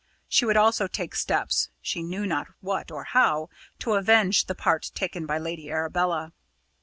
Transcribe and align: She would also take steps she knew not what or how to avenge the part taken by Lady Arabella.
She 0.27 0.45
would 0.45 0.57
also 0.57 0.87
take 0.87 1.13
steps 1.13 1.69
she 1.79 2.01
knew 2.01 2.25
not 2.25 2.47
what 2.59 2.89
or 2.89 3.03
how 3.03 3.49
to 3.77 3.93
avenge 3.93 4.45
the 4.47 4.55
part 4.55 4.89
taken 4.95 5.27
by 5.27 5.37
Lady 5.37 5.69
Arabella. 5.69 6.33